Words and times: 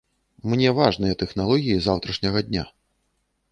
Мне 0.53 0.71
важныя 0.79 1.19
тэхналогіі 1.23 1.77
заўтрашняга 1.89 2.45
дня. 2.51 2.67